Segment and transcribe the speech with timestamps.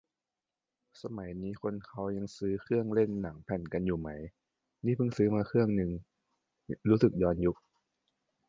[1.01, 4.09] สมัยนี้คนเขายังซื้อเครื่องเล่นหนังแผ่นกันอยู่ไหม
[4.85, 5.91] นี่เพิ่งซื้อมาเครื่องนึง
[6.89, 7.57] รู้สึกย้อนยุค